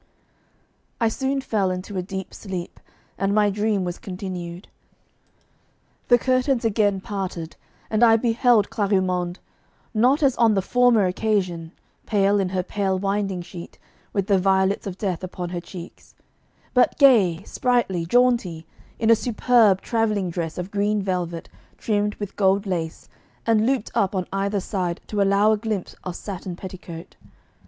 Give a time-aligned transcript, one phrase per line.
[0.99, 2.79] I soon fell into a deep sleep,
[3.19, 4.67] and my dream was continued.
[6.07, 7.55] The curtains again parted,
[7.87, 9.37] and I beheld Clarimonde,
[9.93, 11.71] not as on the former occasion,
[12.07, 13.77] pale in her pale winding sheet,
[14.11, 16.15] with the violets of death upon her cheeks,
[16.73, 18.65] but gay, sprightly, jaunty,
[18.97, 21.47] in a superb travelling dress of green velvet,
[21.77, 23.07] trimmed with gold lace,
[23.45, 27.17] and looped up on either side to allow a glimpse of satin petticoat.